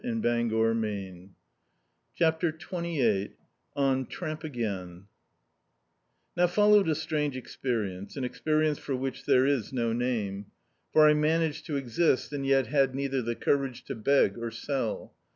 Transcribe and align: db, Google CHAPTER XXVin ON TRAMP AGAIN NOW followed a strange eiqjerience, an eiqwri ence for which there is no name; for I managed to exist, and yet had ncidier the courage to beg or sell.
db, 0.03 0.49
Google 0.49 1.29
CHAPTER 2.15 2.51
XXVin 2.51 3.33
ON 3.75 4.07
TRAMP 4.07 4.43
AGAIN 4.43 5.05
NOW 6.35 6.47
followed 6.47 6.89
a 6.89 6.95
strange 6.95 7.35
eiqjerience, 7.35 8.17
an 8.17 8.23
eiqwri 8.23 8.65
ence 8.67 8.79
for 8.79 8.95
which 8.95 9.25
there 9.25 9.45
is 9.45 9.71
no 9.71 9.93
name; 9.93 10.47
for 10.91 11.07
I 11.07 11.13
managed 11.13 11.67
to 11.67 11.77
exist, 11.77 12.33
and 12.33 12.47
yet 12.47 12.65
had 12.65 12.93
ncidier 12.93 13.23
the 13.23 13.35
courage 13.35 13.83
to 13.83 13.93
beg 13.93 14.39
or 14.39 14.49
sell. 14.49 15.13